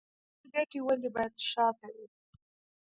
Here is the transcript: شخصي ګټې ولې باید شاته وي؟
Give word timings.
شخصي 0.03 0.47
ګټې 0.53 0.79
ولې 0.85 1.09
باید 1.15 1.33
شاته 1.49 1.87
وي؟ 1.95 2.05